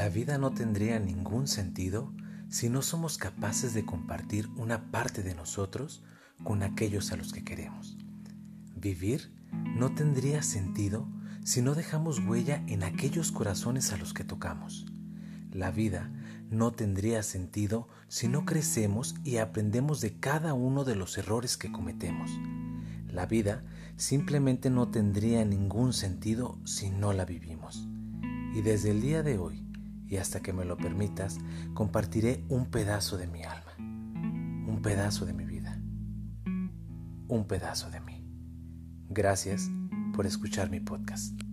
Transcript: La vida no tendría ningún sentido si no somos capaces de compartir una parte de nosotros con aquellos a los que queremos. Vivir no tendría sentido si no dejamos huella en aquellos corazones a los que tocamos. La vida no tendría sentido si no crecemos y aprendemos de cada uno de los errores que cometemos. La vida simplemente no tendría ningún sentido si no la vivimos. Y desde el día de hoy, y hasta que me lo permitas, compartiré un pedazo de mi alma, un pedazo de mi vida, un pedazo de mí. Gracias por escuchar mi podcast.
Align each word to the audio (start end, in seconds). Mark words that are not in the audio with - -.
La 0.00 0.08
vida 0.08 0.38
no 0.38 0.52
tendría 0.52 0.98
ningún 0.98 1.46
sentido 1.46 2.14
si 2.48 2.70
no 2.70 2.80
somos 2.80 3.18
capaces 3.18 3.74
de 3.74 3.84
compartir 3.84 4.48
una 4.56 4.90
parte 4.90 5.22
de 5.22 5.34
nosotros 5.34 6.02
con 6.42 6.62
aquellos 6.62 7.12
a 7.12 7.16
los 7.16 7.34
que 7.34 7.44
queremos. 7.44 7.98
Vivir 8.74 9.30
no 9.76 9.94
tendría 9.94 10.42
sentido 10.42 11.06
si 11.44 11.60
no 11.60 11.74
dejamos 11.74 12.18
huella 12.18 12.64
en 12.66 12.82
aquellos 12.82 13.30
corazones 13.30 13.92
a 13.92 13.98
los 13.98 14.14
que 14.14 14.24
tocamos. 14.24 14.86
La 15.52 15.70
vida 15.70 16.10
no 16.48 16.72
tendría 16.72 17.22
sentido 17.22 17.86
si 18.08 18.26
no 18.26 18.46
crecemos 18.46 19.16
y 19.22 19.36
aprendemos 19.36 20.00
de 20.00 20.18
cada 20.18 20.54
uno 20.54 20.84
de 20.84 20.96
los 20.96 21.18
errores 21.18 21.58
que 21.58 21.70
cometemos. 21.70 22.30
La 23.06 23.26
vida 23.26 23.64
simplemente 23.96 24.70
no 24.70 24.88
tendría 24.88 25.44
ningún 25.44 25.92
sentido 25.92 26.58
si 26.64 26.88
no 26.88 27.12
la 27.12 27.26
vivimos. 27.26 27.86
Y 28.54 28.62
desde 28.62 28.92
el 28.92 29.02
día 29.02 29.22
de 29.22 29.36
hoy, 29.36 29.69
y 30.10 30.16
hasta 30.16 30.40
que 30.40 30.52
me 30.52 30.64
lo 30.64 30.76
permitas, 30.76 31.38
compartiré 31.72 32.44
un 32.48 32.66
pedazo 32.66 33.16
de 33.16 33.28
mi 33.28 33.44
alma, 33.44 33.76
un 33.78 34.80
pedazo 34.82 35.24
de 35.24 35.32
mi 35.32 35.44
vida, 35.44 35.80
un 37.28 37.46
pedazo 37.46 37.90
de 37.90 38.00
mí. 38.00 38.26
Gracias 39.08 39.70
por 40.14 40.26
escuchar 40.26 40.68
mi 40.68 40.80
podcast. 40.80 41.49